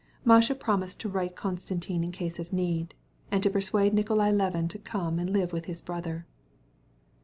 Masha 0.25 0.55
promised 0.55 0.99
to 1.01 1.09
write 1.09 1.35
to 1.35 1.41
Konstantin 1.43 2.03
in 2.03 2.11
case 2.11 2.39
of 2.39 2.51
need, 2.51 2.95
and 3.29 3.43
to 3.43 3.51
persuade 3.51 3.93
Nikolay 3.93 4.31
Levin 4.31 4.67
to 4.69 4.79
go 4.79 4.99
and 5.05 5.29
stay 5.29 5.45
with 5.45 5.65
his 5.65 5.79
brother. 5.79 6.25